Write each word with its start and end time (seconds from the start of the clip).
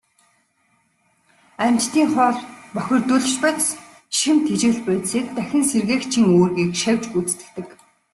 Амьтдын 1.63 2.07
хоол, 2.13 2.37
бохирдуулагч 2.73 3.35
бодис, 3.43 3.67
шим 4.17 4.37
тэжээлт 4.45 4.81
бодисыг 4.87 5.25
дахин 5.35 5.63
сэргээгчийн 5.69 6.27
үүргийг 6.39 6.71
шавж 6.81 7.03
гүйцэтгэдэг. 7.11 7.67